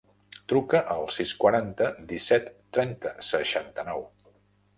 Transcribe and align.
Truca 0.51 0.79
al 0.93 1.03
sis, 1.17 1.33
quaranta, 1.43 1.89
disset, 2.13 2.49
trenta, 2.79 3.13
seixanta-nou. 3.29 4.05